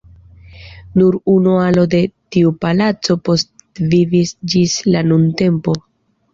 Nur 1.01 1.17
unu 1.33 1.53
alo 1.65 1.83
de 1.91 1.99
tiu 2.37 2.55
palaco 2.65 3.19
postvivis 3.29 4.35
ĝis 4.55 4.77
la 4.93 5.07
nuntempo. 5.15 5.81